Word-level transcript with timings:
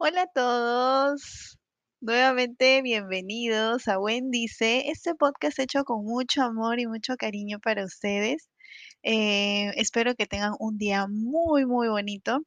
Hola 0.00 0.22
a 0.22 0.26
todos. 0.28 1.58
Nuevamente 2.00 2.82
bienvenidos 2.82 3.88
a 3.88 3.98
Wendice, 3.98 4.90
este 4.90 5.16
podcast 5.16 5.58
hecho 5.58 5.82
con 5.82 6.04
mucho 6.04 6.42
amor 6.42 6.78
y 6.78 6.86
mucho 6.86 7.16
cariño 7.16 7.58
para 7.58 7.84
ustedes. 7.84 8.48
Eh, 9.02 9.72
espero 9.74 10.14
que 10.14 10.26
tengan 10.26 10.54
un 10.60 10.78
día 10.78 11.08
muy, 11.08 11.66
muy 11.66 11.88
bonito. 11.88 12.42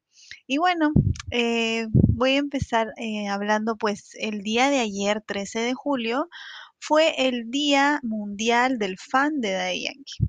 Y 0.46 0.56
bueno, 0.56 0.92
eh, 1.30 1.88
voy 1.92 2.36
a 2.36 2.38
empezar 2.38 2.94
eh, 2.96 3.28
hablando 3.28 3.76
pues 3.76 4.12
el 4.14 4.40
día 4.40 4.70
de 4.70 4.78
ayer, 4.78 5.20
13 5.20 5.60
de 5.60 5.74
julio, 5.74 6.30
fue 6.80 7.26
el 7.28 7.50
Día 7.50 8.00
Mundial 8.02 8.78
del 8.78 8.96
Fan 8.98 9.42
de 9.42 9.52
Daddy 9.52 9.84
Yankee. 9.84 10.26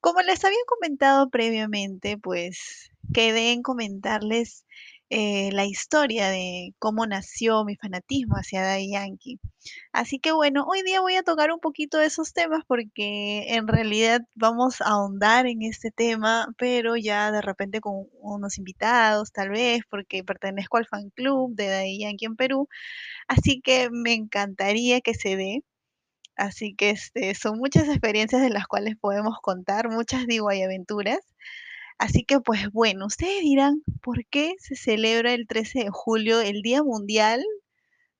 Como 0.00 0.20
les 0.20 0.44
había 0.44 0.58
comentado 0.66 1.30
previamente, 1.30 2.18
pues 2.18 2.90
quedé 3.14 3.52
en 3.52 3.62
comentarles 3.62 4.66
eh, 5.14 5.50
la 5.52 5.66
historia 5.66 6.30
de 6.30 6.74
cómo 6.78 7.06
nació 7.06 7.64
mi 7.66 7.76
fanatismo 7.76 8.36
hacia 8.36 8.62
Daddy 8.62 8.92
Yankee. 8.92 9.38
Así 9.92 10.18
que 10.18 10.32
bueno, 10.32 10.64
hoy 10.66 10.82
día 10.82 11.02
voy 11.02 11.16
a 11.16 11.22
tocar 11.22 11.52
un 11.52 11.60
poquito 11.60 11.98
de 11.98 12.06
esos 12.06 12.32
temas 12.32 12.64
porque 12.66 13.54
en 13.54 13.68
realidad 13.68 14.22
vamos 14.34 14.80
a 14.80 14.86
ahondar 14.86 15.46
en 15.46 15.60
este 15.62 15.90
tema, 15.90 16.48
pero 16.56 16.96
ya 16.96 17.30
de 17.30 17.42
repente 17.42 17.82
con 17.82 18.06
unos 18.20 18.56
invitados 18.56 19.32
tal 19.32 19.50
vez, 19.50 19.82
porque 19.90 20.24
pertenezco 20.24 20.78
al 20.78 20.86
fan 20.86 21.10
club 21.10 21.54
de 21.56 21.68
Daddy 21.68 21.98
Yankee 22.00 22.24
en 22.24 22.36
Perú. 22.36 22.68
Así 23.28 23.60
que 23.60 23.90
me 23.92 24.14
encantaría 24.14 25.02
que 25.02 25.12
se 25.14 25.36
dé. 25.36 25.62
Así 26.36 26.74
que 26.74 26.90
este, 26.90 27.34
son 27.34 27.58
muchas 27.58 27.88
experiencias 27.88 28.42
de 28.42 28.50
las 28.50 28.66
cuales 28.66 28.96
podemos 28.98 29.36
contar, 29.42 29.90
muchas 29.90 30.26
digo 30.26 30.48
hay 30.48 30.62
aventuras. 30.62 31.20
Así 32.02 32.24
que 32.24 32.40
pues 32.40 32.68
bueno, 32.72 33.06
ustedes 33.06 33.42
dirán, 33.42 33.84
¿por 34.02 34.26
qué 34.26 34.56
se 34.58 34.74
celebra 34.74 35.34
el 35.34 35.46
13 35.46 35.84
de 35.84 35.90
julio 35.92 36.40
el 36.40 36.60
Día 36.60 36.82
Mundial 36.82 37.44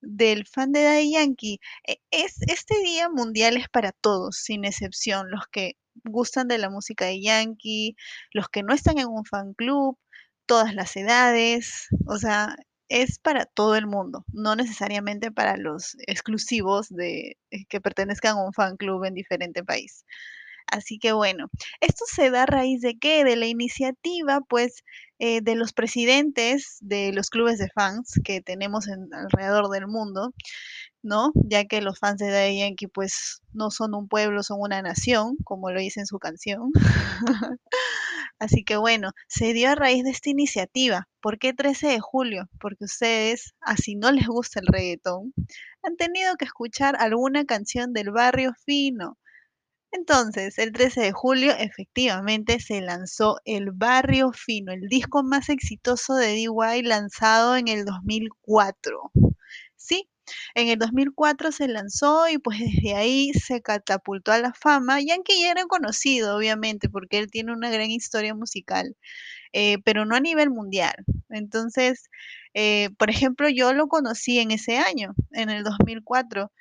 del 0.01 0.47
fan 0.47 0.71
de 0.71 0.85
Daddy 0.85 1.13
Yankee? 1.15 1.59
E 1.89 1.99
es, 2.13 2.43
este 2.47 2.79
día 2.85 3.09
mundial 3.09 3.57
es 3.57 3.69
para 3.69 3.91
todos, 3.91 4.37
sin 4.37 4.65
excepción, 4.65 5.33
los 5.33 5.49
que 5.49 5.73
gustan 6.05 6.47
de 6.47 6.59
la 6.59 6.71
música 6.71 7.07
de 7.07 7.21
Yankee, 7.21 7.97
los 8.33 8.49
que 8.49 8.63
no 8.63 8.73
están 8.73 8.99
en 8.99 9.09
un 9.09 9.25
fan 9.25 9.53
club, 9.55 9.99
todas 10.47 10.77
las 10.77 10.95
edades, 10.97 11.89
o 12.07 12.19
sea, 12.19 12.55
es 12.89 13.19
para 13.19 13.47
todo 13.47 13.75
el 13.75 13.89
mundo, 13.89 14.25
no 14.33 14.55
necesariamente 14.55 15.33
para 15.33 15.57
los 15.57 15.97
exclusivos 16.07 16.89
de 16.89 17.37
eh, 17.51 17.65
que 17.69 17.81
pertenezcan 17.81 18.37
a 18.39 18.45
un 18.45 18.53
fan 18.53 18.77
club 18.77 19.05
en 19.07 19.15
diferente 19.15 19.65
país. 19.65 20.05
Así 20.73 20.99
que 20.99 21.13
bueno, 21.13 21.49
esto 21.83 22.07
se 22.07 22.31
da 22.31 22.45
a 22.45 22.47
raíz 22.47 22.81
de 22.81 22.99
qué? 22.99 23.25
De 23.25 23.37
la 23.37 23.47
iniciativa, 23.47 24.41
pues, 24.49 24.83
eh, 25.19 25.43
de 25.43 25.55
los 25.55 25.75
presidentes 25.75 26.79
de 26.81 27.13
los 27.13 27.29
clubes 27.29 27.59
de 27.59 27.69
fans 27.75 28.19
que 28.25 28.41
tenemos 28.41 28.89
en, 28.89 29.13
alrededor 29.13 29.69
del 29.69 29.87
mundo, 29.87 30.33
¿no? 31.03 31.33
Ya 31.35 31.67
que 31.67 31.83
los 31.83 31.99
fans 31.99 32.19
de 32.19 32.31
Daddy 32.31 32.61
Yankee, 32.61 32.87
pues, 32.87 33.43
no 33.53 33.71
son 33.71 33.95
un 33.95 34.09
pueblo, 34.09 34.43
son 34.43 34.61
una 34.61 34.81
nación, 34.81 35.37
como 35.45 35.71
lo 35.71 35.79
dice 35.79 36.01
en 36.01 36.07
su 36.07 36.19
canción. 36.19 36.71
Así 38.39 38.65
que 38.65 38.77
bueno, 38.77 39.13
se 39.29 39.53
dio 39.53 39.71
a 39.71 39.75
raíz 39.75 40.05
de 40.05 40.11
esta 40.11 40.31
iniciativa. 40.31 41.09
¿Por 41.21 41.39
qué 41.39 41.53
13 41.53 41.89
de 41.89 42.01
julio? 42.01 42.49
Porque 42.59 42.85
ustedes, 42.87 43.55
así 43.61 43.95
no 43.95 44.11
les 44.11 44.27
gusta 44.27 44.61
el 44.61 44.67
reggaetón, 44.67 45.35
han 45.83 45.97
tenido 45.97 46.35
que 46.37 46.47
escuchar 46.47 46.97
alguna 46.99 47.45
canción 47.45 47.93
del 47.93 48.11
barrio 48.11 48.53
fino, 48.65 49.19
entonces, 49.93 50.59
el 50.59 50.73
13 50.73 51.03
de 51.03 51.13
julio 51.13 51.53
efectivamente 51.59 52.59
se 52.61 52.81
lanzó 52.81 53.37
El 53.45 53.71
Barrio 53.73 54.33
Fino, 54.33 54.73
el 54.73 54.89
disco 54.89 55.23
más 55.23 55.49
exitoso 55.51 56.15
de 56.17 56.33
DY 56.35 56.83
lanzado 56.83 57.57
en 57.57 57.69
el 57.69 57.85
2004. 57.85 59.13
Sí, 59.77 60.09
en 60.55 60.69
el 60.69 60.79
2004 60.79 61.53
se 61.53 61.69
lanzó 61.69 62.29
y 62.29 62.39
pues 62.39 62.59
desde 62.61 62.95
ahí 62.95 63.33
se 63.35 63.61
catapultó 63.63 64.33
a 64.33 64.39
la 64.39 64.55
fama. 64.55 65.01
Yankee 65.01 65.43
ya 65.43 65.51
era 65.53 65.65
conocido, 65.67 66.37
obviamente, 66.37 66.89
porque 66.89 67.19
él 67.19 67.31
tiene 67.31 67.53
una 67.53 67.71
gran 67.71 67.91
historia 67.91 68.35
musical, 68.35 68.97
eh, 69.53 69.79
pero 69.85 70.07
no 70.07 70.17
a 70.17 70.21
nivel 70.21 70.51
mundial. 70.51 70.95
Entonces, 71.31 72.11
eh, 72.55 72.91
por 72.99 73.11
ejemplo, 73.11 73.49
yo 73.49 73.73
lo 73.75 73.89
conocí 73.89 74.39
en 74.39 74.53
ese 74.53 74.79
año, 74.79 75.15
en 75.33 75.51
el 75.51 75.65
2004 75.65 76.53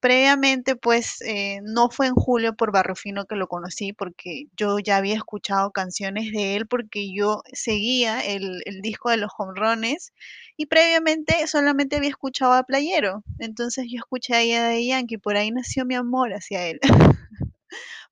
Previamente, 0.00 0.76
pues, 0.76 1.20
eh, 1.22 1.60
no 1.62 1.90
fue 1.90 2.06
en 2.06 2.14
julio 2.14 2.54
por 2.56 2.72
Barrio 2.72 2.94
Fino 2.96 3.26
que 3.26 3.36
lo 3.36 3.48
conocí, 3.48 3.92
porque 3.92 4.46
yo 4.56 4.78
ya 4.78 4.96
había 4.96 5.14
escuchado 5.14 5.72
canciones 5.72 6.32
de 6.32 6.56
él, 6.56 6.66
porque 6.66 7.12
yo 7.14 7.42
seguía 7.52 8.20
el, 8.20 8.62
el 8.64 8.80
disco 8.80 9.10
de 9.10 9.18
los 9.18 9.30
jonrones 9.30 10.12
y 10.56 10.66
previamente 10.66 11.46
solamente 11.46 11.96
había 11.96 12.08
escuchado 12.10 12.52
a 12.54 12.62
Playero. 12.64 13.22
Entonces 13.38 13.86
yo 13.90 13.98
escuché 13.98 14.34
a 14.34 14.40
ella 14.40 14.64
de 14.68 14.86
Yankee, 14.86 15.18
por 15.18 15.36
ahí 15.36 15.50
nació 15.50 15.84
mi 15.84 15.94
amor 15.94 16.32
hacia 16.32 16.66
él. 16.66 16.80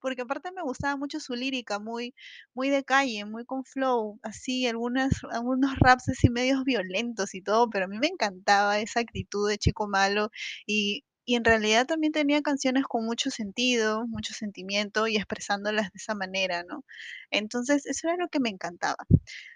porque 0.01 0.23
aparte 0.23 0.51
me 0.53 0.63
gustaba 0.63 0.97
mucho 0.97 1.21
su 1.21 1.35
lírica, 1.35 1.79
muy, 1.79 2.15
muy 2.55 2.69
de 2.71 2.85
calle, 2.85 3.25
muy 3.25 3.45
con 3.45 3.65
flow, 3.65 4.19
así, 4.23 4.67
algunas, 4.67 5.13
algunos 5.33 5.79
raps 5.79 6.09
así 6.09 6.31
medios 6.31 6.65
violentos 6.65 7.35
y 7.35 7.43
todo, 7.43 7.69
pero 7.71 7.87
a 7.87 7.89
mí 7.89 7.99
me 7.99 8.09
encantaba 8.09 8.79
esa 8.81 9.01
actitud 9.01 9.49
de 9.49 9.59
chico 9.59 9.89
malo 9.89 10.31
y 10.67 11.05
y 11.29 11.35
en 11.35 11.45
realidad 11.45 11.87
también 11.87 12.11
tenía 12.15 12.41
canciones 12.41 12.85
con 12.85 13.05
mucho 13.05 13.31
sentido, 13.31 14.07
mucho 14.07 14.33
sentimiento 14.33 15.07
y 15.09 15.17
expresándolas 15.17 15.93
de 15.93 15.99
esa 15.99 16.15
manera, 16.15 16.65
¿no? 16.65 16.87
Entonces, 17.31 17.85
eso 17.85 18.09
era 18.09 18.17
lo 18.17 18.29
que 18.31 18.41
me 18.41 18.49
encantaba. 18.49 19.05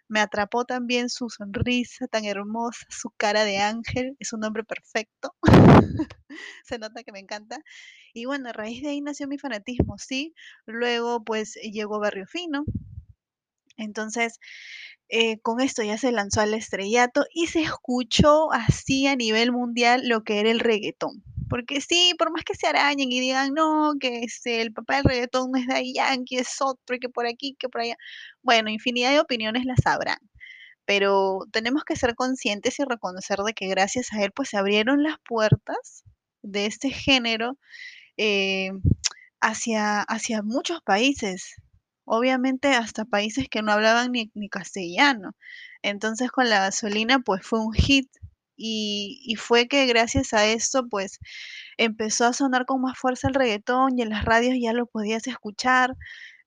Me 0.06 0.20
atrapó 0.20 0.66
también 0.66 1.08
su 1.08 1.30
sonrisa 1.30 2.08
tan 2.08 2.26
hermosa, 2.26 2.84
su 2.90 3.08
cara 3.16 3.44
de 3.44 3.56
ángel, 3.56 4.16
es 4.18 4.34
un 4.34 4.44
hombre 4.44 4.64
perfecto. 4.64 5.34
Se 6.66 6.78
nota 6.78 7.02
que 7.04 7.12
me 7.12 7.20
encanta. 7.20 7.58
Y 8.12 8.26
bueno, 8.26 8.50
a 8.50 8.52
raíz 8.52 8.82
de 8.82 8.90
ahí 8.90 9.00
nació 9.00 9.26
mi 9.26 9.38
fanatismo, 9.38 9.96
¿sí? 9.96 10.34
Luego, 10.66 11.24
pues, 11.24 11.54
llegó 11.54 11.98
Barrio 12.00 12.26
Fino. 12.26 12.64
Entonces, 13.78 14.38
eh, 15.08 15.40
con 15.40 15.62
esto 15.62 15.82
ya 15.82 15.96
se 15.96 16.12
lanzó 16.12 16.42
al 16.42 16.52
estrellato 16.52 17.24
y 17.32 17.46
se 17.46 17.62
escuchó 17.62 18.52
así 18.52 19.06
a 19.06 19.16
nivel 19.16 19.52
mundial 19.52 20.06
lo 20.06 20.22
que 20.22 20.38
era 20.40 20.50
el 20.50 20.60
reggaetón. 20.60 21.22
Porque 21.52 21.82
sí, 21.82 22.14
por 22.18 22.32
más 22.32 22.44
que 22.44 22.54
se 22.54 22.66
arañen 22.66 23.12
y 23.12 23.20
digan, 23.20 23.52
no, 23.52 23.92
que 24.00 24.20
este, 24.20 24.62
el 24.62 24.72
papá 24.72 24.96
del 24.96 25.04
reggaetón 25.04 25.50
no 25.52 25.58
es 25.58 25.66
de 25.66 25.92
Yankee, 25.92 26.38
es 26.38 26.56
otro, 26.62 26.96
que 26.98 27.10
por 27.10 27.26
aquí, 27.26 27.56
que 27.58 27.68
por 27.68 27.82
allá. 27.82 27.96
Bueno, 28.42 28.70
infinidad 28.70 29.10
de 29.10 29.20
opiniones 29.20 29.66
las 29.66 29.80
sabrán. 29.82 30.16
Pero 30.86 31.40
tenemos 31.52 31.84
que 31.84 31.94
ser 31.96 32.14
conscientes 32.14 32.78
y 32.78 32.84
reconocer 32.84 33.40
de 33.40 33.52
que 33.52 33.68
gracias 33.68 34.14
a 34.14 34.22
él, 34.24 34.32
pues 34.34 34.48
se 34.48 34.56
abrieron 34.56 35.02
las 35.02 35.16
puertas 35.28 36.04
de 36.40 36.64
este 36.64 36.88
género 36.90 37.58
eh, 38.16 38.70
hacia, 39.42 40.00
hacia 40.00 40.42
muchos 40.42 40.80
países. 40.82 41.56
Obviamente 42.06 42.68
hasta 42.68 43.04
países 43.04 43.48
que 43.50 43.60
no 43.60 43.72
hablaban 43.72 44.12
ni, 44.12 44.30
ni 44.34 44.48
castellano. 44.48 45.32
Entonces 45.82 46.30
con 46.30 46.48
la 46.48 46.60
gasolina, 46.60 47.18
pues 47.20 47.42
fue 47.44 47.60
un 47.60 47.74
hit 47.74 48.08
y, 48.64 49.34
fue 49.36 49.66
que 49.68 49.86
gracias 49.86 50.32
a 50.34 50.46
esto, 50.46 50.88
pues 50.88 51.18
empezó 51.78 52.26
a 52.26 52.32
sonar 52.32 52.66
con 52.66 52.80
más 52.82 52.98
fuerza 52.98 53.28
el 53.28 53.34
reggaetón 53.34 53.98
y 53.98 54.02
en 54.02 54.10
las 54.10 54.24
radios 54.24 54.54
ya 54.60 54.72
lo 54.72 54.86
podías 54.86 55.26
escuchar. 55.26 55.94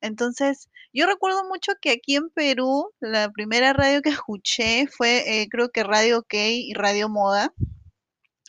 Entonces, 0.02 0.70
yo 0.94 1.08
recuerdo 1.08 1.44
mucho 1.50 1.74
que 1.81 1.92
aquí 1.92 2.16
en 2.16 2.30
Perú, 2.30 2.92
la 3.02 3.31
primera 3.31 3.74
radio 3.74 4.02
que 4.02 4.09
escuché 4.09 4.88
fue, 4.88 5.42
eh, 5.42 5.48
creo 5.50 5.70
que 5.70 5.84
Radio 5.84 6.20
OK 6.20 6.34
y 6.36 6.74
Radio 6.74 7.09
Moda, 7.09 7.53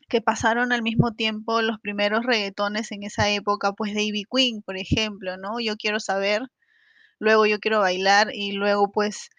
que 0.09 0.21
pasaron 0.21 0.73
al 0.73 0.83
mismo 0.83 1.15
tiempo 1.15 1.63
los 1.63 1.81
primeros 1.81 2.25
reggaetones 2.25 2.93
en 2.93 3.03
esa 3.05 3.29
época, 3.31 3.73
pues 3.73 3.95
de 3.95 4.03
Ivy 4.05 4.25
Queen, 4.33 4.63
por 4.63 4.77
ejemplo, 4.77 5.37
¿no? 5.39 5.61
Yo 5.61 5.77
quiero 5.77 6.01
saber, 6.01 6.43
luego 7.19 7.47
yo 7.47 7.59
quiero 7.61 7.81
bailar 7.81 8.31
y 8.35 8.53
luego 8.53 8.93
pues 8.93 9.31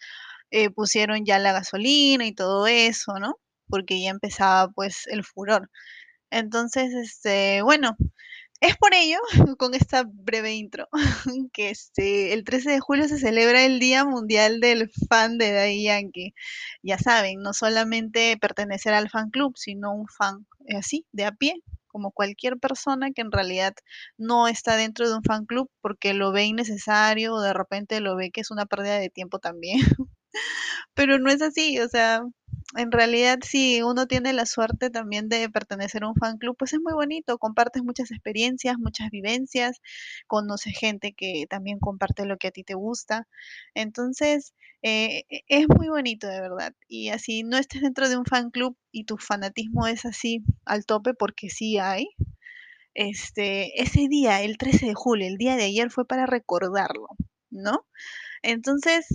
eh, 0.50 0.70
pusieron 0.70 1.24
ya 1.24 1.38
la 1.38 1.52
gasolina 1.52 2.26
y 2.26 2.34
todo 2.34 2.66
eso, 2.66 3.18
¿no? 3.20 3.38
Porque 3.68 4.00
ya 4.02 4.10
empezaba 4.10 4.70
pues 4.70 5.06
el 5.08 5.24
furor. 5.24 5.70
Entonces, 6.30 6.92
este, 6.94 7.62
bueno, 7.62 7.96
es 8.60 8.76
por 8.76 8.92
ello, 8.92 9.18
con 9.58 9.74
esta 9.74 10.04
breve 10.06 10.54
intro, 10.54 10.88
que 11.52 11.70
este, 11.70 12.32
el 12.34 12.44
13 12.44 12.72
de 12.72 12.80
julio 12.80 13.08
se 13.08 13.18
celebra 13.18 13.64
el 13.64 13.78
Día 13.78 14.04
Mundial 14.04 14.60
del 14.60 14.90
Fan 15.08 15.38
de 15.38 15.52
Daddy 15.52 15.84
Yankee. 15.84 16.34
Ya 16.82 16.98
saben, 16.98 17.40
no 17.40 17.52
solamente 17.52 18.36
pertenecer 18.40 18.94
al 18.94 19.10
fan 19.10 19.30
club, 19.30 19.56
sino 19.56 19.92
un 19.94 20.08
fan 20.08 20.46
eh, 20.66 20.76
así, 20.76 21.06
de 21.12 21.24
a 21.24 21.32
pie, 21.32 21.54
como 21.86 22.10
cualquier 22.12 22.58
persona 22.58 23.12
que 23.12 23.22
en 23.22 23.32
realidad 23.32 23.74
no 24.18 24.48
está 24.48 24.76
dentro 24.76 25.08
de 25.08 25.16
un 25.16 25.22
fan 25.22 25.46
club 25.46 25.70
porque 25.80 26.12
lo 26.14 26.32
ve 26.32 26.44
innecesario 26.44 27.34
o 27.34 27.40
de 27.40 27.52
repente 27.52 28.00
lo 28.00 28.16
ve 28.16 28.30
que 28.30 28.40
es 28.40 28.50
una 28.50 28.66
pérdida 28.66 28.98
de 28.98 29.10
tiempo 29.10 29.38
también. 29.38 29.78
Pero 30.94 31.18
no 31.18 31.30
es 31.30 31.42
así, 31.42 31.78
o 31.80 31.88
sea, 31.88 32.22
en 32.76 32.92
realidad 32.92 33.38
si 33.42 33.82
uno 33.82 34.06
tiene 34.06 34.32
la 34.32 34.44
suerte 34.46 34.90
también 34.90 35.28
de 35.28 35.48
pertenecer 35.48 36.04
a 36.04 36.08
un 36.08 36.14
fan 36.14 36.36
club, 36.38 36.56
pues 36.58 36.74
es 36.74 36.80
muy 36.80 36.92
bonito, 36.92 37.38
compartes 37.38 37.82
muchas 37.82 38.10
experiencias, 38.10 38.76
muchas 38.78 39.10
vivencias, 39.10 39.80
conoces 40.26 40.76
gente 40.78 41.14
que 41.14 41.46
también 41.48 41.78
comparte 41.78 42.26
lo 42.26 42.36
que 42.36 42.48
a 42.48 42.50
ti 42.50 42.64
te 42.64 42.74
gusta. 42.74 43.26
Entonces, 43.74 44.54
eh, 44.82 45.24
e 45.30 45.42
es 45.48 45.66
muy 45.68 45.88
bonito 45.88 46.26
de 46.26 46.40
verdad. 46.40 46.74
Y 46.88 47.08
así 47.08 47.42
no 47.42 47.56
estés 47.58 47.82
dentro 47.82 48.08
de 48.08 48.16
un 48.18 48.26
fan 48.26 48.50
club 48.50 48.76
y 48.92 49.04
tu 49.04 49.16
fanatismo 49.18 49.86
es 49.86 50.04
así 50.04 50.42
al 50.66 50.84
tope, 50.86 51.14
porque 51.14 51.48
sí 51.50 51.78
hay, 51.78 52.06
este, 52.94 53.80
ese 53.82 54.08
día, 54.08 54.42
el 54.42 54.58
13 54.58 54.86
de 54.86 54.94
julio, 54.94 55.26
el 55.26 55.36
día 55.38 55.56
de 55.56 55.64
ayer 55.64 55.90
fue 55.90 56.06
para 56.06 56.26
recordarlo, 56.26 57.08
¿no? 57.50 57.86
Entonces, 58.42 59.06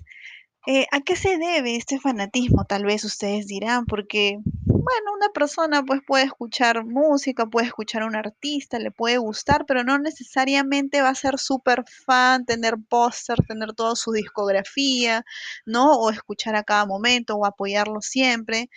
eh, 0.66 0.86
¿a 0.92 1.02
qué 1.02 1.16
se 1.16 1.38
debe 1.38 1.76
este 1.76 2.00
fanatismo? 2.00 2.66
Tal 2.66 2.86
vez 2.86 3.04
ustedes 3.04 3.48
dirán, 3.48 3.86
porque, 3.86 4.40
bueno, 4.46 5.14
una 5.16 5.30
persona 5.30 5.84
pues 5.84 6.02
puede 6.06 6.26
escuchar 6.26 6.86
música, 6.86 7.46
puede 7.46 7.68
escuchar 7.68 8.04
a 8.04 8.06
un 8.06 8.16
artista, 8.16 8.80
le 8.80 8.92
puede 8.92 9.18
gustar, 9.18 9.66
pero 9.68 9.84
no 9.84 10.00
necesariamente 10.00 11.02
va 11.02 11.10
a 11.10 11.16
ser 11.16 11.38
súper 11.38 11.84
fan, 12.06 12.46
tener 12.46 12.76
póster, 12.90 13.38
tener 13.48 13.74
toda 13.74 13.96
su 13.96 14.12
discografía, 14.14 15.26
¿no? 15.66 15.94
O 15.94 16.10
escuchar 16.10 16.56
a 16.56 16.64
cada 16.64 16.86
momento 16.86 17.36
o 17.36 17.46
apoyarlo 17.46 18.02
siempre 18.02 18.70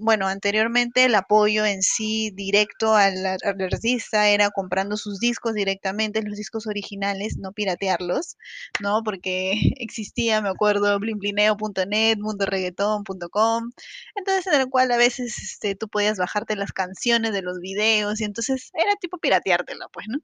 bueno, 0.00 0.26
anteriormente 0.28 1.04
el 1.04 1.14
apoyo 1.14 1.66
en 1.66 1.82
sí 1.82 2.30
directo 2.30 2.94
al, 2.94 3.26
artista 3.26 4.28
era 4.28 4.50
comprando 4.50 4.96
sus 4.96 5.18
discos 5.20 5.54
directamente, 5.54 6.22
los 6.22 6.36
discos 6.36 6.66
originales, 6.66 7.36
no 7.38 7.52
piratearlos, 7.52 8.36
¿no? 8.80 9.02
Porque 9.04 9.52
existía, 9.78 10.40
me 10.40 10.48
acuerdo, 10.48 10.98
blimblineo.net, 11.20 12.18
mundoreggaeton.com, 12.18 13.70
entonces 14.16 14.46
en 14.52 14.60
el 14.60 14.68
cual 14.68 14.90
a 14.92 14.96
veces 14.96 15.38
este, 15.38 15.74
tú 15.74 15.88
podías 15.88 16.18
bajarte 16.18 16.56
las 16.56 16.72
canciones 16.72 17.32
de 17.32 17.42
los 17.42 17.60
videos 17.60 18.20
y 18.20 18.24
entonces 18.24 18.70
era 18.74 18.96
tipo 18.96 19.18
pirateártelo, 19.18 19.88
pues, 19.92 20.06
¿no? 20.08 20.18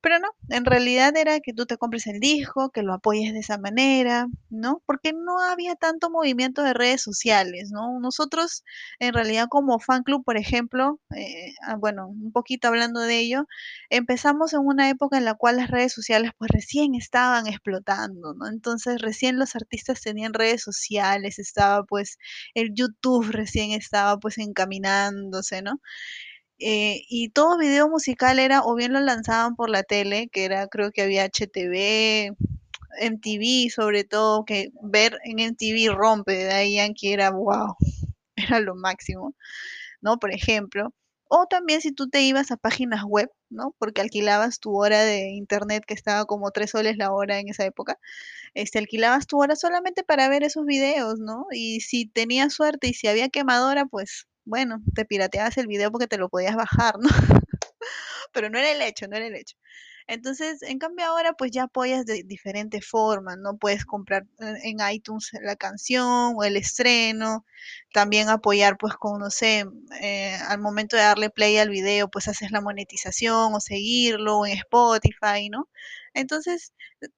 Pero 0.00 0.18
no, 0.18 0.28
en 0.50 0.64
realidad 0.64 1.16
era 1.16 1.40
que 1.40 1.52
tú 1.52 1.66
te 1.66 1.78
compres 1.78 2.06
el 2.06 2.20
disco, 2.20 2.70
que 2.70 2.82
lo 2.82 2.94
apoyes 2.94 3.32
de 3.32 3.40
esa 3.40 3.58
manera, 3.58 4.26
¿no? 4.50 4.82
Porque 4.86 5.12
no 5.12 5.40
había 5.40 5.74
tanto 5.74 6.10
movimiento 6.10 6.62
de 6.62 6.74
redes 6.74 7.02
sociales, 7.02 7.70
¿no? 7.72 7.98
Nosotros, 8.00 8.62
en 8.98 9.14
realidad, 9.14 9.46
como 9.48 9.78
fan 9.80 10.02
club, 10.02 10.22
por 10.24 10.36
ejemplo, 10.36 11.00
eh, 11.16 11.54
ah, 11.62 11.76
bueno, 11.76 12.08
un 12.08 12.32
poquito 12.32 12.68
hablando 12.68 13.00
de 13.00 13.18
ello, 13.18 13.46
empezamos 13.90 14.52
en 14.52 14.60
una 14.60 14.88
época 14.90 15.16
en 15.18 15.24
la 15.24 15.34
cual 15.34 15.56
las 15.56 15.70
redes 15.70 15.92
sociales, 15.92 16.32
pues 16.38 16.50
recién 16.52 16.94
estaban 16.94 17.46
explotando, 17.46 18.34
¿no? 18.34 18.48
Entonces, 18.48 19.00
recién 19.00 19.38
los 19.38 19.56
artistas 19.56 20.00
tenían 20.16 20.34
redes 20.34 20.62
sociales, 20.62 21.38
estaba 21.38 21.84
pues 21.84 22.18
el 22.54 22.72
YouTube 22.74 23.30
recién 23.30 23.72
estaba 23.72 24.18
pues 24.18 24.38
encaminándose, 24.38 25.62
¿no? 25.62 25.80
Eh, 26.58 27.02
y 27.08 27.30
todo 27.30 27.58
video 27.58 27.88
musical 27.88 28.38
era 28.38 28.62
o 28.64 28.74
bien 28.76 28.94
lo 28.94 29.00
lanzaban 29.00 29.56
por 29.56 29.70
la 29.70 29.82
tele, 29.82 30.28
que 30.32 30.44
era 30.46 30.68
creo 30.68 30.90
que 30.92 31.02
había 31.02 31.24
HTV, 31.26 32.34
MTV 33.00 33.70
sobre 33.70 34.04
todo, 34.04 34.44
que 34.46 34.70
ver 34.82 35.18
en 35.24 35.38
MTV 35.40 35.94
rompe 35.94 36.32
de 36.32 36.52
ahí 36.52 36.76
Yankee 36.76 37.12
era 37.12 37.30
wow, 37.30 37.76
era 38.36 38.60
lo 38.60 38.74
máximo, 38.74 39.34
¿no? 40.00 40.18
Por 40.18 40.32
ejemplo. 40.32 40.92
O 41.28 41.46
también 41.46 41.80
si 41.80 41.92
tú 41.92 42.08
te 42.08 42.22
ibas 42.22 42.50
a 42.50 42.56
páginas 42.56 43.02
web, 43.04 43.30
¿no? 43.50 43.74
Porque 43.78 44.00
alquilabas 44.00 44.60
tu 44.60 44.76
hora 44.76 45.02
de 45.02 45.30
internet 45.30 45.84
que 45.86 45.94
estaba 45.94 46.24
como 46.24 46.50
tres 46.52 46.70
soles 46.70 46.96
la 46.96 47.12
hora 47.12 47.38
en 47.40 47.48
esa 47.48 47.64
época. 47.64 47.98
Este, 48.54 48.78
alquilabas 48.78 49.26
tu 49.26 49.40
hora 49.40 49.56
solamente 49.56 50.04
para 50.04 50.28
ver 50.28 50.44
esos 50.44 50.64
videos, 50.66 51.18
¿no? 51.18 51.46
Y 51.52 51.80
si 51.80 52.06
tenías 52.06 52.54
suerte 52.54 52.88
y 52.88 52.94
si 52.94 53.08
había 53.08 53.28
quemadora, 53.28 53.86
pues 53.86 54.26
bueno, 54.44 54.80
te 54.94 55.04
pirateabas 55.04 55.58
el 55.58 55.66
video 55.66 55.90
porque 55.90 56.06
te 56.06 56.18
lo 56.18 56.28
podías 56.28 56.56
bajar, 56.56 56.96
¿no? 57.00 57.08
Pero 58.32 58.50
no 58.50 58.58
era 58.58 58.70
el 58.72 58.82
hecho, 58.82 59.08
no 59.08 59.16
era 59.16 59.26
el 59.26 59.34
hecho. 59.34 59.56
Entonces, 60.08 60.62
en 60.62 60.78
cambio 60.78 61.04
ahora 61.06 61.32
pues 61.32 61.50
ya 61.50 61.64
apoyas 61.64 62.06
de 62.06 62.22
diferentes 62.24 62.86
formas, 62.86 63.36
¿no? 63.38 63.56
Puedes 63.58 63.84
comprar 63.84 64.24
en 64.38 64.76
iTunes 64.92 65.30
la 65.42 65.56
canción 65.56 66.34
o 66.36 66.44
el 66.44 66.56
estreno, 66.56 67.44
también 67.92 68.28
apoyar 68.28 68.76
pues 68.78 68.94
con, 68.94 69.18
no 69.20 69.30
sé, 69.30 69.64
eh, 70.00 70.36
al 70.48 70.60
momento 70.60 70.96
de 70.96 71.02
darle 71.02 71.28
play 71.30 71.58
al 71.58 71.70
video 71.70 72.08
pues 72.08 72.28
haces 72.28 72.52
la 72.52 72.60
monetización 72.60 73.52
o 73.54 73.60
seguirlo 73.60 74.46
en 74.46 74.52
Spotify, 74.58 75.48
¿no? 75.50 75.68
Entonces, 76.14 76.72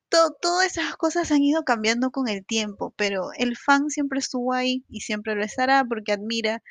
to 0.08 0.32
todas 0.40 0.66
esas 0.78 0.96
cosas 0.96 1.30
han 1.30 1.42
ido 1.42 1.64
cambiando 1.64 2.10
con 2.10 2.26
el 2.28 2.44
tiempo, 2.46 2.92
pero 2.96 3.30
el 3.38 3.56
fan 3.56 3.90
siempre 3.90 4.18
estuvo 4.18 4.52
ahí 4.54 4.84
y 4.88 5.02
siempre 5.02 5.34
lo 5.34 5.44
estará 5.44 5.84
porque 5.84 6.12
admira 6.12 6.62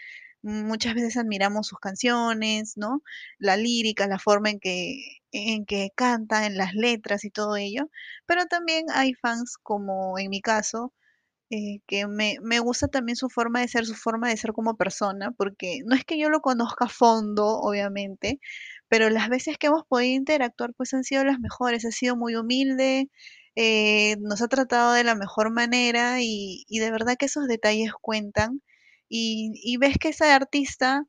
muchas 0.42 0.96
veces 0.96 1.18
admiramos 1.18 1.68
sus 1.68 1.80
canciones, 1.80 2.74
¿no? 2.78 3.02
La 3.40 3.58
lírica, 3.58 4.08
la 4.08 4.20
forma 4.20 4.50
en 4.52 4.60
que, 4.60 5.20
en 5.32 5.66
que 5.66 5.92
canta, 5.96 6.46
en 6.46 6.58
las 6.58 6.74
letras 6.74 7.26
y 7.26 7.32
todo 7.32 7.56
ello, 7.58 7.90
pero 8.26 8.46
también 8.46 8.86
hay 8.94 9.14
fans 9.14 9.58
como 9.62 10.18
en 10.20 10.30
mi 10.30 10.42
caso, 10.42 10.94
eh, 11.50 11.80
que 11.88 12.08
me, 12.08 12.38
me, 12.42 12.60
gusta 12.60 12.88
también 12.90 13.16
su 13.16 13.30
forma 13.30 13.62
de 13.62 13.70
ser, 13.70 13.86
su 13.86 13.96
forma 13.96 14.30
de 14.30 14.38
ser 14.38 14.54
como 14.54 14.76
persona, 14.78 15.32
porque 15.32 15.80
no 15.86 15.96
es 15.96 16.04
que 16.06 16.20
yo 16.20 16.30
lo 16.30 16.42
conozca 16.42 16.86
a 16.86 16.90
fondo, 16.90 17.48
obviamente, 17.60 18.40
pero 18.90 19.10
las 19.10 19.30
veces 19.30 19.58
que 19.58 19.68
hemos 19.68 19.86
podido 19.88 20.16
interactuar 20.16 20.74
pues 20.76 20.94
han 20.94 21.04
sido 21.04 21.24
las 21.24 21.40
mejores, 21.40 21.86
ha 21.86 21.92
sido 21.92 22.18
muy 22.18 22.36
humilde, 22.36 23.10
eh, 23.56 24.18
nos 24.22 24.42
ha 24.42 24.48
tratado 24.50 24.94
de 24.94 25.04
la 25.04 25.16
mejor 25.16 25.52
manera 25.52 26.22
y, 26.22 26.66
y 26.68 26.80
de 26.80 26.92
verdad 26.92 27.16
que 27.18 27.26
esos 27.28 27.48
detalles 27.48 27.94
cuentan 28.02 28.62
y, 29.10 29.52
y 29.64 29.78
ves 29.78 29.98
que 30.00 30.10
ese 30.10 30.26
artista 30.32 31.06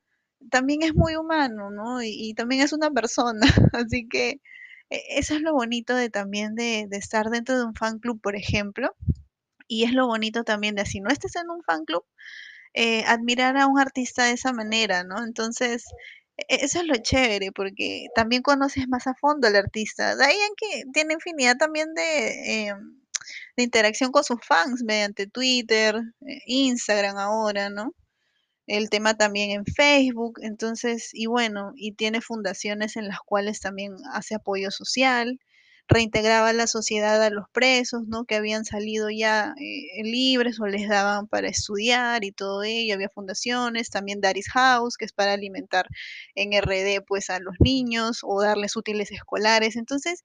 también 0.50 0.82
es 0.82 0.94
muy 0.94 1.16
humano, 1.16 1.70
¿no? 1.70 2.02
Y, 2.02 2.10
y 2.30 2.34
también 2.34 2.62
es 2.62 2.72
una 2.72 2.90
persona, 2.90 3.40
así 3.72 4.08
que 4.08 4.40
e, 4.90 5.02
eso 5.18 5.34
es 5.34 5.42
lo 5.42 5.52
bonito 5.52 5.94
de 5.94 6.10
también 6.10 6.54
de, 6.54 6.86
de, 6.88 6.96
estar 6.96 7.30
dentro 7.30 7.58
de 7.58 7.64
un 7.64 7.74
fan 7.74 7.98
club, 7.98 8.20
por 8.20 8.36
ejemplo, 8.36 8.94
y 9.68 9.84
es 9.84 9.92
lo 9.92 10.06
bonito 10.06 10.44
también 10.44 10.74
de 10.74 10.86
si 10.86 11.00
no 11.00 11.10
estés 11.10 11.36
en 11.36 11.50
un 11.50 11.62
fan 11.62 11.84
club, 11.84 12.04
eh, 12.74 13.04
admirar 13.06 13.56
a 13.56 13.66
un 13.66 13.80
artista 13.80 14.24
de 14.24 14.32
esa 14.32 14.52
manera, 14.52 15.04
¿no? 15.04 15.24
Entonces, 15.24 15.84
e, 16.36 16.44
eso 16.64 16.80
es 16.80 16.86
lo 16.86 16.96
chévere, 16.96 17.52
porque 17.52 18.08
también 18.14 18.42
conoces 18.42 18.88
más 18.88 19.06
a 19.06 19.14
fondo 19.14 19.48
al 19.48 19.56
artista. 19.56 20.16
De 20.16 20.24
ahí 20.24 20.36
en 20.36 20.54
que 20.56 20.84
tiene 20.92 21.14
infinidad 21.14 21.56
también 21.56 21.94
de... 21.94 22.68
Eh, 22.68 22.74
de 23.58 23.64
interacción 23.64 24.12
con 24.12 24.22
sus 24.24 24.38
fans 24.46 24.84
mediante 24.84 25.26
Twitter, 25.26 25.96
eh, 25.96 26.40
Instagram 26.46 27.18
ahora, 27.18 27.70
¿no? 27.70 27.92
El 28.68 28.90
tema 28.90 29.16
también 29.16 29.50
en 29.50 29.66
Facebook, 29.66 30.40
entonces, 30.42 31.10
y 31.12 31.26
bueno, 31.26 31.72
y 31.76 31.92
tiene 31.92 32.20
fundaciones 32.20 32.96
en 32.96 33.08
las 33.08 33.18
cuales 33.20 33.60
también 33.60 33.96
hace 34.12 34.36
apoyo 34.36 34.70
social, 34.70 35.40
reintegraba 35.88 36.50
a 36.50 36.52
la 36.52 36.68
sociedad 36.68 37.22
a 37.22 37.30
los 37.30 37.46
presos, 37.52 38.02
¿no? 38.06 38.26
Que 38.26 38.36
habían 38.36 38.64
salido 38.64 39.10
ya 39.10 39.54
eh, 39.58 40.02
libres 40.04 40.60
o 40.60 40.66
les 40.66 40.88
daban 40.88 41.26
para 41.28 41.48
estudiar 41.48 42.24
y 42.24 42.32
todo 42.32 42.62
ello. 42.62 42.94
Había 42.94 43.08
fundaciones, 43.08 43.90
también 43.90 44.20
Daris 44.20 44.50
House, 44.50 44.96
que 44.98 45.06
es 45.06 45.12
para 45.12 45.32
alimentar 45.32 45.88
en 46.36 46.52
RD 46.52 47.04
pues 47.06 47.30
a 47.30 47.40
los 47.40 47.54
niños 47.60 48.20
o 48.22 48.42
darles 48.42 48.76
útiles 48.76 49.10
escolares. 49.12 49.76
Entonces, 49.76 50.24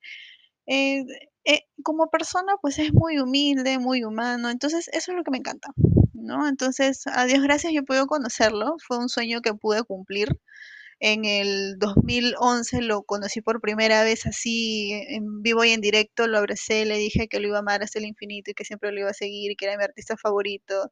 eh, 0.68 1.04
eh, 1.46 1.62
como 1.84 2.10
persona, 2.10 2.54
pues 2.62 2.80
es 2.80 2.94
muy 2.94 3.20
humilde, 3.20 3.80
muy 3.80 4.04
humano, 4.04 4.50
entonces 4.50 4.90
eso 4.94 5.12
es 5.12 5.18
lo 5.18 5.24
que 5.24 5.32
me 5.32 5.38
encanta, 5.40 5.70
¿no? 6.14 6.48
Entonces, 6.48 7.04
a 7.08 7.26
Dios 7.26 7.44
gracias 7.44 7.74
yo 7.74 7.84
puedo 7.84 8.08
conocerlo, 8.08 8.76
fue 8.88 8.98
un 8.98 9.10
sueño 9.10 9.42
que 9.42 9.54
pude 9.54 9.84
cumplir. 9.84 10.30
En 11.00 11.26
el 11.26 11.78
2011 11.80 12.82
lo 12.82 13.04
conocí 13.04 13.42
por 13.42 13.62
primera 13.62 14.04
vez 14.04 14.26
así 14.26 14.92
en 15.10 15.42
vivo 15.44 15.66
y 15.66 15.72
en 15.72 15.82
directo, 15.82 16.28
lo 16.28 16.38
abracé, 16.38 16.86
le 16.86 16.98
dije 16.98 17.28
que 17.28 17.40
lo 17.42 17.48
iba 17.50 17.58
a 17.58 17.60
amar 17.60 17.84
hasta 17.84 18.00
el 18.00 18.06
infinito 18.06 18.52
y 18.52 18.54
que 18.54 18.66
siempre 18.66 18.92
lo 18.94 19.02
iba 19.02 19.10
a 19.10 19.14
seguir 19.14 19.52
y 19.52 19.56
que 19.58 19.66
era 19.66 19.78
mi 19.78 19.84
artista 19.84 20.16
favorito 20.18 20.92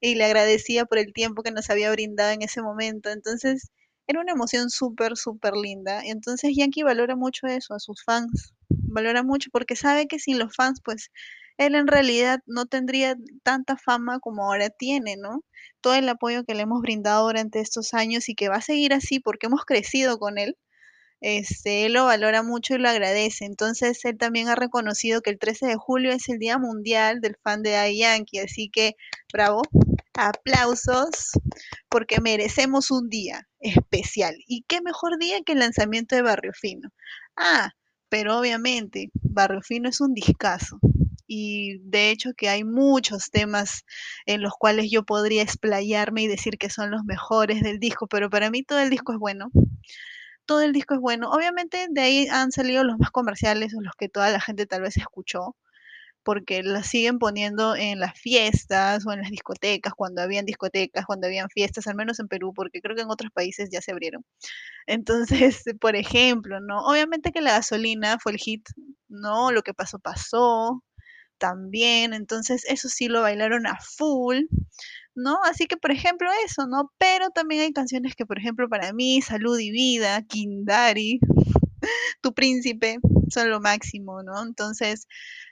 y 0.00 0.14
le 0.16 0.24
agradecía 0.24 0.84
por 0.86 0.98
el 0.98 1.12
tiempo 1.12 1.42
que 1.42 1.52
nos 1.52 1.70
había 1.70 1.90
brindado 1.92 2.32
en 2.32 2.42
ese 2.42 2.62
momento. 2.62 3.10
Entonces, 3.10 3.70
era 4.06 4.20
una 4.20 4.32
emoción 4.32 4.70
súper, 4.70 5.16
súper 5.16 5.54
linda. 5.54 6.02
Entonces, 6.04 6.52
Yankee 6.56 6.82
valora 6.82 7.16
mucho 7.16 7.46
eso, 7.46 7.74
a 7.74 7.80
sus 7.80 8.02
fans, 8.04 8.54
valora 8.90 9.22
mucho 9.22 9.50
porque 9.52 9.76
sabe 9.76 10.06
que 10.06 10.18
sin 10.18 10.38
los 10.38 10.54
fans, 10.54 10.80
pues 10.84 11.10
él 11.58 11.74
en 11.74 11.86
realidad 11.86 12.40
no 12.46 12.66
tendría 12.66 13.16
tanta 13.42 13.76
fama 13.76 14.18
como 14.20 14.44
ahora 14.44 14.70
tiene, 14.70 15.16
¿no? 15.16 15.44
Todo 15.80 15.94
el 15.94 16.08
apoyo 16.08 16.44
que 16.44 16.54
le 16.54 16.62
hemos 16.62 16.80
brindado 16.82 17.26
durante 17.26 17.60
estos 17.60 17.94
años 17.94 18.28
y 18.28 18.34
que 18.34 18.48
va 18.48 18.56
a 18.56 18.62
seguir 18.62 18.94
así 18.94 19.20
porque 19.20 19.46
hemos 19.46 19.64
crecido 19.64 20.18
con 20.18 20.38
él, 20.38 20.56
este, 21.20 21.84
él 21.86 21.92
lo 21.94 22.06
valora 22.06 22.42
mucho 22.42 22.74
y 22.74 22.78
lo 22.78 22.88
agradece. 22.88 23.44
Entonces, 23.44 24.04
él 24.04 24.16
también 24.18 24.48
ha 24.48 24.54
reconocido 24.54 25.20
que 25.20 25.30
el 25.30 25.38
13 25.38 25.66
de 25.66 25.76
julio 25.76 26.12
es 26.12 26.28
el 26.28 26.38
Día 26.38 26.58
Mundial 26.58 27.20
del 27.20 27.36
Fan 27.42 27.62
de 27.62 27.96
Yankee, 27.96 28.38
así 28.38 28.70
que 28.70 28.94
bravo, 29.32 29.62
aplausos, 30.14 31.32
porque 31.88 32.20
merecemos 32.20 32.90
un 32.90 33.08
día 33.08 33.48
especial. 33.60 34.34
¿Y 34.46 34.64
qué 34.68 34.80
mejor 34.80 35.18
día 35.18 35.40
que 35.44 35.52
el 35.52 35.60
lanzamiento 35.60 36.16
de 36.16 36.22
Barrio 36.22 36.52
Fino? 36.54 36.90
Ah, 37.36 37.72
pero 38.10 38.38
obviamente 38.38 39.10
Barrio 39.22 39.62
Fino 39.62 39.88
es 39.88 40.00
un 40.02 40.14
discazo. 40.14 40.78
y 41.26 41.78
de 41.84 42.10
hecho 42.10 42.30
que 42.36 42.48
hay 42.50 42.64
muchos 42.64 43.30
temas 43.30 43.84
en 44.26 44.42
los 44.42 44.52
cuales 44.54 44.90
yo 44.90 45.04
podría 45.04 45.42
explayarme 45.42 46.22
y 46.24 46.28
decir 46.28 46.58
que 46.58 46.70
son 46.70 46.90
los 46.90 47.04
mejores 47.04 47.62
del 47.62 47.78
disco, 47.80 48.08
pero 48.08 48.30
para 48.30 48.50
mí 48.50 48.64
todo 48.64 48.80
el 48.80 48.90
disco 48.90 49.12
es 49.12 49.18
bueno. 49.20 49.50
Todo 50.46 50.62
el 50.62 50.72
disco 50.72 50.94
es 50.94 51.00
bueno. 51.00 51.30
Obviamente 51.30 51.86
de 51.90 52.00
ahí 52.00 52.26
han 52.28 52.52
salido 52.52 52.84
los 52.84 52.98
más 52.98 53.10
comerciales 53.10 53.74
o 53.76 53.80
los 53.80 53.94
que 53.96 54.08
toda 54.08 54.30
la 54.30 54.40
gente 54.40 54.66
tal 54.66 54.82
vez 54.82 54.96
escuchó, 54.96 55.56
porque 56.22 56.62
las 56.62 56.86
siguen 56.88 57.18
poniendo 57.18 57.76
en 57.76 58.00
las 58.00 58.18
fiestas 58.18 59.06
o 59.06 59.12
en 59.12 59.20
las 59.20 59.30
discotecas, 59.30 59.94
cuando 59.94 60.22
habían 60.22 60.46
discotecas, 60.46 61.06
cuando 61.06 61.26
habían 61.26 61.48
fiestas, 61.50 61.86
al 61.86 61.96
menos 61.96 62.20
en 62.20 62.28
Perú, 62.28 62.52
porque 62.54 62.80
creo 62.80 62.96
que 62.96 63.02
en 63.02 63.10
otros 63.10 63.30
países 63.32 63.70
ya 63.72 63.80
se 63.80 63.92
abrieron. 63.92 64.24
Entonces, 64.86 65.64
por 65.80 65.96
ejemplo, 65.96 66.60
¿no? 66.60 66.80
Obviamente 66.86 67.32
que 67.32 67.40
la 67.40 67.52
gasolina 67.52 68.18
fue 68.20 68.32
el 68.32 68.38
hit, 68.38 68.68
¿no? 69.08 69.52
Lo 69.52 69.62
que 69.62 69.74
pasó, 69.74 69.98
pasó 69.98 70.82
también, 71.38 72.12
entonces 72.14 72.64
eso 72.68 72.88
sí 72.88 73.08
lo 73.08 73.22
bailaron 73.22 73.66
a 73.66 73.78
full, 73.80 74.42
¿no? 75.14 75.38
Así 75.44 75.66
que, 75.66 75.76
por 75.76 75.90
ejemplo, 75.90 76.30
eso, 76.44 76.66
¿no? 76.66 76.92
Pero 76.98 77.30
también 77.30 77.62
hay 77.62 77.72
canciones 77.72 78.14
que, 78.14 78.26
por 78.26 78.38
ejemplo, 78.38 78.68
para 78.68 78.92
mí, 78.92 79.22
Salud 79.22 79.58
y 79.58 79.70
Vida, 79.70 80.22
Kindari, 80.22 81.20
Tu 82.20 82.32
Príncipe, 82.34 82.98
son 83.30 83.50
lo 83.50 83.60
máximo, 83.60 84.22
¿no? 84.22 84.42
Entonces, 84.42 85.06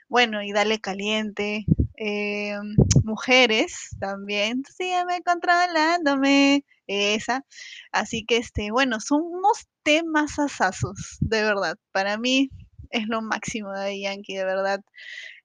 bueno, 0.07 0.41
y 0.43 0.51
Dale 0.51 0.79
Caliente, 0.79 1.65
eh, 1.97 2.55
Mujeres 3.03 3.95
también, 3.99 4.63
sígueme 4.75 5.21
controlándome, 5.23 6.63
esa. 6.87 7.45
Así 7.91 8.25
que, 8.25 8.37
este, 8.37 8.71
bueno, 8.71 8.99
son 8.99 9.21
unos 9.23 9.67
temas 9.83 10.39
asazos, 10.39 11.17
de 11.21 11.43
verdad. 11.43 11.77
Para 11.91 12.17
mí 12.17 12.49
es 12.89 13.07
lo 13.07 13.21
máximo 13.21 13.71
de 13.73 14.01
Yankee, 14.01 14.35
de 14.35 14.45
verdad. 14.45 14.81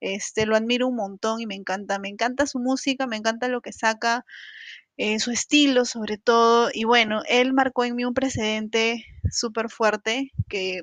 Este, 0.01 0.47
lo 0.47 0.57
admiro 0.57 0.89
un 0.89 0.97
montón 0.97 1.41
y 1.41 1.47
me 1.47 1.55
encanta, 1.55 1.99
me 1.99 2.09
encanta 2.09 2.47
su 2.47 2.59
música, 2.59 3.07
me 3.07 3.17
encanta 3.17 3.49
lo 3.49 3.61
que 3.61 3.73
saca, 3.73 4.25
eh, 4.97 5.19
su 5.21 5.31
estilo 5.31 5.85
sobre 5.85 6.19
todo. 6.19 6.71
Y 6.73 6.85
bueno, 6.85 7.23
él 7.29 7.53
marcó 7.53 7.85
en 7.85 7.97
mí 7.97 8.05
un 8.05 8.15
precedente 8.15 9.05
súper 9.31 9.71
fuerte 9.71 10.33
que 10.49 10.83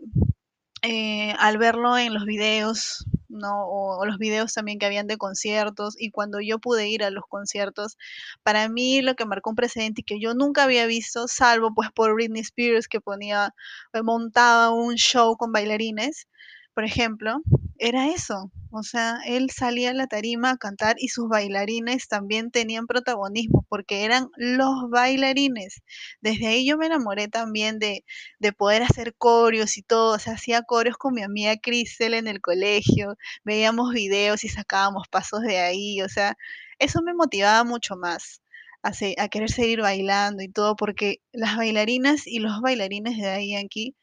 eh, 0.83 1.33
al 1.37 1.57
verlo 1.59 1.97
en 1.97 2.13
los 2.13 2.25
videos, 2.25 3.05
¿no? 3.29 3.67
O, 3.67 4.05
los 4.05 4.17
videos 4.17 4.53
también 4.53 4.79
que 4.79 4.87
habían 4.87 5.07
de 5.07 5.17
conciertos 5.17 5.95
y 5.99 6.09
cuando 6.11 6.39
yo 6.41 6.59
pude 6.59 6.89
ir 6.89 7.03
a 7.03 7.11
los 7.11 7.23
conciertos, 7.29 7.97
para 8.43 8.67
mí 8.69 9.01
lo 9.01 9.15
que 9.15 9.25
marcó 9.25 9.51
un 9.51 9.55
precedente 9.55 10.03
que 10.03 10.19
yo 10.19 10.33
nunca 10.33 10.63
había 10.63 10.87
visto, 10.87 11.27
salvo 11.27 11.73
pues 11.75 11.89
por 11.91 12.13
Britney 12.15 12.41
Spears 12.41 12.87
que 12.87 12.99
ponía, 13.01 13.53
eh, 13.93 14.01
montaba 14.03 14.71
un 14.71 14.95
show 14.95 15.37
con 15.37 15.51
bailarines, 15.51 16.27
por 16.73 16.85
ejemplo, 16.85 17.41
era 17.77 18.09
eso. 18.09 18.51
O 18.71 18.83
sea, 18.83 19.19
él 19.25 19.49
salía 19.49 19.89
a 19.89 19.93
la 19.93 20.07
tarima 20.07 20.51
a 20.51 20.57
cantar 20.57 20.95
y 20.99 21.09
sus 21.09 21.27
bailarines 21.27 22.07
también 22.07 22.51
tenían 22.51 22.87
protagonismo 22.87 23.65
porque 23.69 24.05
eran 24.05 24.29
los 24.37 24.89
bailarines. 24.89 25.81
Desde 26.21 26.47
ahí 26.47 26.65
yo 26.65 26.77
me 26.77 26.85
enamoré 26.85 27.27
también 27.27 27.79
de, 27.79 28.05
de 28.39 28.53
poder 28.53 28.83
hacer 28.83 29.13
coreos 29.17 29.77
y 29.77 29.83
todo. 29.83 30.15
O 30.15 30.19
sea, 30.19 30.33
hacía 30.33 30.61
coreos 30.63 30.97
con 30.97 31.13
mi 31.13 31.23
amiga 31.23 31.57
Cristel 31.57 32.13
en 32.13 32.27
el 32.27 32.39
colegio, 32.39 33.15
veíamos 33.43 33.93
videos 33.93 34.43
y 34.43 34.49
sacábamos 34.49 35.07
pasos 35.09 35.41
de 35.41 35.57
ahí. 35.59 36.01
O 36.01 36.09
sea, 36.09 36.37
eso 36.79 37.01
me 37.03 37.13
motivaba 37.13 37.63
mucho 37.63 37.95
más. 37.97 38.41
A, 38.83 38.91
a 39.17 39.29
querer 39.29 39.51
seguir 39.51 39.81
bailando 39.81 40.41
y 40.43 40.49
todo, 40.49 40.75
porque 40.75 41.21
las 41.31 41.55
bailarinas 41.57 42.25
y 42.25 42.39
los 42.39 42.61
bailarines 42.61 43.17
de 43.17 43.29
ahí 43.29 43.55
aquí 43.55 43.95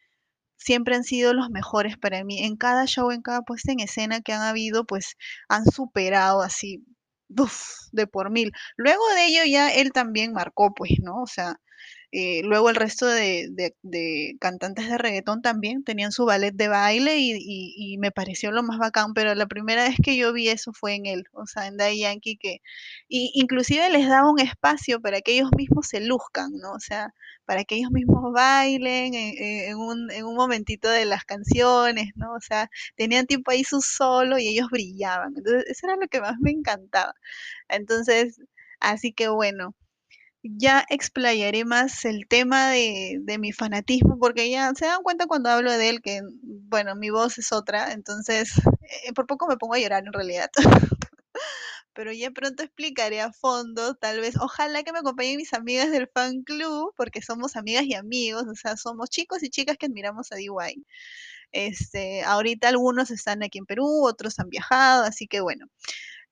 siempre 0.58 0.94
han 0.96 1.04
sido 1.04 1.34
los 1.34 1.50
mejores 1.50 1.96
para 1.98 2.24
mí. 2.24 2.44
En 2.44 2.56
cada 2.56 2.86
show, 2.86 3.10
en 3.12 3.22
cada 3.22 3.42
puesta 3.42 3.72
en 3.72 3.80
escena 3.80 4.20
que 4.20 4.32
han 4.34 4.42
habido, 4.42 4.84
pues 4.86 5.16
han 5.48 5.64
superado 5.66 6.42
así, 6.42 6.84
de 7.92 8.06
por 8.06 8.30
mil. 8.30 8.52
Luego 8.76 9.02
de 9.14 9.26
ello 9.26 9.40
ya 9.46 9.72
él 9.72 9.92
también 9.92 10.32
marcó, 10.32 10.74
pues, 10.74 10.92
¿no? 11.02 11.22
O 11.22 11.26
sea, 11.26 11.60
eh, 12.10 12.40
luego 12.42 12.70
el 12.70 12.76
resto 12.76 13.06
de, 13.06 13.74
cantantes 14.40 14.88
de 14.88 14.96
reggaetón 14.96 15.42
también 15.42 15.84
tenían 15.84 16.10
su 16.10 16.24
ballet 16.24 16.54
de 16.54 16.68
baile 16.68 17.16
y, 17.18 17.98
me 17.98 18.10
pareció 18.12 18.50
lo 18.52 18.62
más 18.62 18.78
bacán, 18.78 19.12
pero 19.14 19.34
la 19.34 19.46
primera 19.46 19.84
vez 19.84 19.96
que 20.02 20.16
yo 20.16 20.32
vi 20.32 20.48
eso 20.48 20.72
fue 20.72 20.94
en 20.94 21.06
él, 21.06 21.24
o 21.32 21.46
sea, 21.46 21.66
en 21.66 21.76
Daddy 21.76 22.00
Yankee, 22.00 22.36
que 22.36 22.60
y 23.08 23.32
inclusive 23.34 23.90
les 23.90 24.08
daba 24.08 24.30
un 24.30 24.40
espacio 24.40 25.00
para 25.00 25.20
que 25.20 25.32
ellos 25.32 25.50
mismos 25.56 25.88
se 25.88 26.00
luzcan, 26.00 26.52
¿no? 26.56 26.72
O 26.72 26.80
sea, 26.80 27.12
para 27.44 27.64
que 27.64 27.76
ellos 27.76 27.90
mismos 27.90 28.32
bailen 28.32 29.14
en, 29.14 29.76
un, 29.76 30.10
en 30.10 30.24
un 30.26 30.36
momentito 30.36 30.88
de 30.90 31.04
las 31.06 31.24
canciones, 31.24 32.10
¿no? 32.14 32.32
O 32.34 32.40
sea, 32.40 32.70
tenían 32.96 33.26
tiempo 33.26 33.50
ahí 33.50 33.64
su 33.64 33.80
solo 33.82 34.38
y 34.38 34.48
ellos 34.48 34.68
brillaban. 34.70 35.34
Entonces, 35.36 35.64
eso 35.68 35.86
era 35.86 35.96
lo 35.96 36.08
que 36.08 36.20
más 36.20 36.36
me 36.40 36.50
encantaba. 36.52 37.14
Entonces, 37.68 38.40
así 38.80 39.12
que 39.12 39.28
bueno 39.28 39.74
ya 40.56 40.84
explayaré 40.88 41.64
más 41.64 42.04
el 42.04 42.26
tema 42.28 42.70
de, 42.70 43.36
mi 43.38 43.52
fanatismo, 43.52 44.18
porque 44.18 44.50
ya 44.50 44.72
se 44.74 44.86
dan 44.86 45.02
cuenta 45.02 45.26
cuando 45.26 45.50
hablo 45.50 45.72
de 45.72 45.88
él 45.88 46.00
que, 46.02 46.22
bueno, 46.42 46.94
mi 46.96 47.10
voz 47.10 47.38
es 47.38 47.52
otra, 47.52 47.92
entonces 47.92 48.52
eh, 49.06 49.12
por 49.14 49.26
poco 49.26 49.46
me 49.46 49.56
pongo 49.56 49.74
a 49.74 49.78
llorar 49.78 50.04
en 50.06 50.12
realidad. 50.12 50.50
Pero 51.92 52.12
ya 52.12 52.30
pronto 52.30 52.62
explicaré 52.62 53.20
a 53.20 53.32
fondo, 53.32 53.94
tal 53.96 54.20
vez, 54.20 54.36
ojalá 54.40 54.84
que 54.84 54.92
me 54.92 55.00
acompañen 55.00 55.36
mis 55.36 55.52
amigas 55.52 55.90
del 55.90 56.08
fan 56.14 56.42
club, 56.44 56.92
porque 56.96 57.22
somos 57.22 57.56
amigas 57.56 57.84
y 57.84 57.94
amigos, 57.94 58.44
o 58.48 58.54
sea, 58.54 58.76
somos 58.76 59.10
chicos 59.10 59.42
y 59.42 59.50
chicas 59.50 59.76
que 59.78 59.86
admiramos 59.86 60.30
a 60.32 60.36
DY. 60.36 60.84
Este, 61.52 62.22
ahorita 62.22 62.68
algunos 62.68 63.10
están 63.10 63.42
aquí 63.42 63.58
en 63.58 63.66
Perú, 63.66 64.04
otros 64.06 64.38
han 64.38 64.48
viajado, 64.48 65.04
así 65.04 65.26
que 65.26 65.40
bueno, 65.40 65.66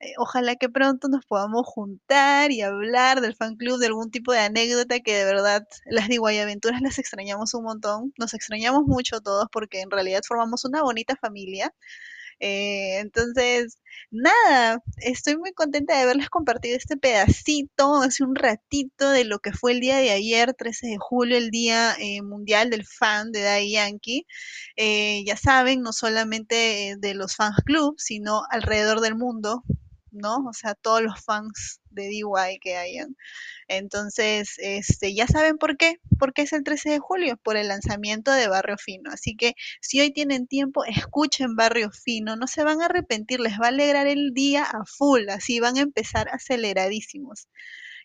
eh, 0.01 0.13
ojalá 0.19 0.57
que 0.57 0.69
pronto 0.69 1.09
nos 1.09 1.25
podamos 1.25 1.63
juntar 1.67 2.51
y 2.53 2.61
hablar 2.61 3.23
del 3.23 3.35
fan 3.35 3.57
club, 3.57 3.79
de 3.79 3.87
algún 3.87 4.11
tipo 4.11 4.33
de 4.33 4.41
anécdota 4.41 5.01
que 5.01 5.15
de 5.15 5.25
verdad 5.25 5.67
las 5.87 6.09
digo, 6.09 6.27
hay 6.27 6.39
aventuras 6.39 6.83
las 6.83 6.99
extrañamos 6.99 7.55
un 7.55 7.65
montón, 7.65 8.13
nos 8.19 8.35
extrañamos 8.35 8.85
mucho 8.85 9.21
todos 9.21 9.47
porque 9.51 9.81
en 9.81 9.91
realidad 9.91 10.21
formamos 10.27 10.65
una 10.67 10.83
bonita 10.83 11.17
familia. 11.17 11.73
Eh, 12.41 12.99
entonces, 13.01 13.79
nada, 14.11 14.83
estoy 14.99 15.39
muy 15.39 15.53
contenta 15.53 15.97
de 15.97 16.03
haberles 16.03 16.29
compartido 16.29 16.77
este 16.77 16.97
pedacito 16.99 18.03
hace 18.03 18.25
un 18.25 18.35
ratito 18.35 19.11
de 19.11 19.25
lo 19.25 19.39
que 19.39 19.53
fue 19.53 19.73
el 19.73 19.81
día 19.81 19.97
de 19.97 20.11
ayer, 20.11 20.53
13 20.55 20.89
de 20.89 20.99
julio, 20.99 21.39
el 21.39 21.51
Día 21.51 21.95
eh, 21.99 22.23
Mundial 22.23 22.71
del 22.71 22.85
Fan 22.87 23.33
de 23.33 23.43
Daddy 23.43 23.73
Yankee. 23.73 24.27
ya 25.25 25.37
saben, 25.37 25.81
no 25.83 25.93
solamente 25.93 26.97
de 26.99 27.15
los 27.15 27.35
fans 27.37 27.57
club, 27.65 27.95
sino 27.99 28.43
alrededor 28.51 29.01
del 29.01 29.15
mundo 29.17 29.65
¿no? 30.17 30.39
O 30.49 30.53
sea, 30.53 30.75
todos 30.75 31.03
los 31.03 31.23
fans 31.25 31.81
de 31.91 32.09
DY 32.09 32.59
que 32.61 32.77
hayan. 32.77 33.17
Entonces, 33.69 34.55
este, 34.59 35.15
ya 35.15 35.27
saben 35.27 35.59
por 35.59 35.77
qué, 35.77 36.01
porque 36.19 36.43
es 36.43 36.53
el 36.53 36.65
13 36.65 36.91
de 36.91 36.99
julio, 36.99 37.37
por 37.37 37.57
el 37.57 37.69
lanzamiento 37.69 38.33
de 38.33 38.49
Barrio 38.49 38.77
Fino. 38.79 39.11
Así 39.11 39.37
que 39.37 39.55
si 39.81 40.01
hoy 40.01 40.13
tienen 40.13 40.47
tiempo, 40.47 40.85
escuchen 40.85 41.57
Barrio 41.57 41.91
Fino, 41.91 42.37
no 42.37 42.47
se 42.47 42.65
van 42.65 42.83
a 42.83 42.87
arrepentir, 42.87 43.41
les 43.41 43.55
va 43.61 43.67
a 43.67 43.69
alegrar 43.69 44.07
el 44.07 44.33
día 44.35 44.65
a 44.65 44.85
full, 44.85 45.29
así 45.29 45.61
van 45.61 45.77
a 45.79 45.81
empezar 45.83 46.29
aceleradísimos. 46.31 47.49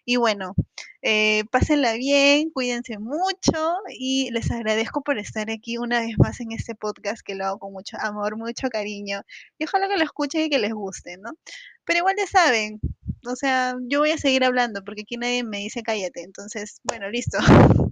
Y 0.05 0.15
bueno, 0.17 0.55
eh, 1.03 1.43
pásenla 1.51 1.93
bien, 1.93 2.49
cuídense 2.51 2.97
mucho 2.99 3.75
y 3.89 4.31
les 4.31 4.51
agradezco 4.51 5.01
por 5.03 5.17
estar 5.19 5.49
aquí 5.51 5.77
una 5.77 5.99
vez 6.01 6.17
más 6.17 6.39
en 6.39 6.51
este 6.51 6.75
podcast 6.75 7.21
que 7.23 7.35
lo 7.35 7.45
hago 7.45 7.59
con 7.59 7.73
mucho 7.73 7.97
amor, 7.99 8.37
mucho 8.37 8.69
cariño. 8.69 9.21
Y 9.59 9.65
ojalá 9.65 9.87
que 9.87 9.97
lo 9.97 10.03
escuchen 10.03 10.41
y 10.41 10.49
que 10.49 10.59
les 10.59 10.73
guste, 10.73 11.17
¿no? 11.17 11.31
Pero 11.85 11.99
igual 11.99 12.15
ya 12.17 12.27
saben, 12.27 12.79
o 13.27 13.35
sea, 13.35 13.75
yo 13.87 13.99
voy 13.99 14.11
a 14.11 14.17
seguir 14.17 14.43
hablando 14.43 14.83
porque 14.83 15.01
aquí 15.01 15.17
nadie 15.17 15.43
me 15.43 15.59
dice 15.59 15.83
cállate. 15.83 16.23
Entonces, 16.23 16.79
bueno, 16.83 17.09
listo. 17.09 17.37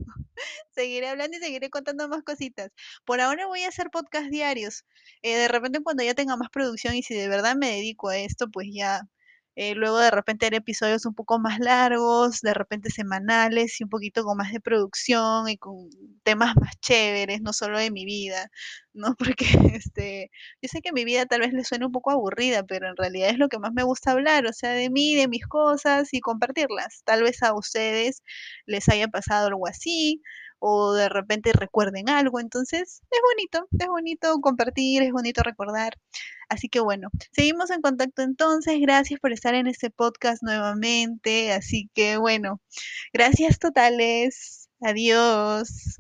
seguiré 0.71 1.09
hablando 1.09 1.37
y 1.37 1.39
seguiré 1.41 1.69
contando 1.69 2.07
más 2.07 2.23
cositas. 2.23 2.71
Por 3.05 3.21
ahora 3.21 3.47
voy 3.47 3.63
a 3.63 3.69
hacer 3.69 3.89
podcast 3.91 4.29
diarios. 4.29 4.85
Eh, 5.21 5.37
de 5.37 5.47
repente 5.47 5.81
cuando 5.83 6.03
ya 6.03 6.13
tenga 6.13 6.35
más 6.37 6.49
producción 6.49 6.95
y 6.95 7.03
si 7.03 7.13
de 7.15 7.27
verdad 7.27 7.55
me 7.55 7.71
dedico 7.71 8.09
a 8.09 8.17
esto, 8.17 8.49
pues 8.49 8.67
ya 8.71 9.01
eh, 9.61 9.75
luego 9.75 9.99
de 9.99 10.09
repente 10.09 10.45
haré 10.45 10.57
episodios 10.57 11.05
un 11.05 11.13
poco 11.13 11.37
más 11.37 11.59
largos, 11.59 12.39
de 12.39 12.53
repente 12.53 12.89
semanales 12.91 13.79
y 13.81 13.83
un 13.83 13.89
poquito 13.89 14.23
con 14.23 14.37
más 14.37 14.53
de 14.53 14.61
producción 14.61 15.49
y 15.49 15.57
con 15.57 15.89
temas 16.23 16.55
más 16.55 16.79
chéveres, 16.79 17.41
no 17.41 17.51
solo 17.51 17.77
de 17.77 17.91
mi 17.91 18.05
vida, 18.05 18.49
¿no? 18.93 19.15
Porque 19.35 19.45
este, 19.73 20.31
yo 20.61 20.69
sé 20.69 20.79
que 20.81 20.93
mi 20.93 21.03
vida 21.03 21.25
tal 21.25 21.41
vez 21.41 21.51
les 21.53 21.67
suene 21.67 21.85
un 21.85 21.91
poco 21.91 22.11
aburrida, 22.11 22.63
pero 22.63 22.87
en 22.89 22.95
realidad 22.95 23.31
es 23.31 23.37
lo 23.37 23.49
que 23.49 23.59
más 23.59 23.73
me 23.73 23.83
gusta 23.83 24.11
hablar, 24.11 24.45
o 24.47 24.53
sea, 24.53 24.71
de 24.71 24.89
mí, 24.89 25.15
de 25.15 25.27
mis 25.27 25.45
cosas 25.45 26.13
y 26.13 26.21
compartirlas. 26.21 27.01
Tal 27.03 27.23
vez 27.23 27.43
a 27.43 27.53
ustedes 27.53 28.23
les 28.65 28.87
haya 28.89 29.09
pasado 29.09 29.47
algo 29.47 29.67
así 29.67 30.21
o 30.59 30.93
de 30.93 31.09
repente 31.09 31.53
recuerden 31.53 32.09
algo. 32.09 32.39
Entonces, 32.39 33.01
es 33.11 33.19
bonito, 33.33 33.67
es 33.79 33.87
bonito 33.87 34.39
compartir, 34.41 35.03
es 35.03 35.11
bonito 35.11 35.43
recordar. 35.43 35.97
Así 36.49 36.69
que 36.69 36.79
bueno, 36.79 37.09
seguimos 37.31 37.69
en 37.71 37.81
contacto 37.81 38.21
entonces. 38.23 38.79
Gracias 38.81 39.19
por 39.19 39.31
estar 39.33 39.55
en 39.55 39.67
este 39.67 39.89
podcast 39.89 40.43
nuevamente. 40.43 41.51
Así 41.53 41.89
que 41.93 42.17
bueno, 42.17 42.61
gracias 43.13 43.59
totales. 43.59 44.69
Adiós. 44.81 45.97